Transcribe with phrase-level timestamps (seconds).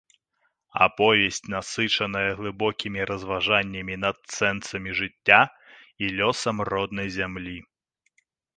[0.85, 5.41] Аповесць насычаная глыбокімі разважаннямі над сэнсам жыцця
[6.05, 7.57] і лёсам роднай зямлі.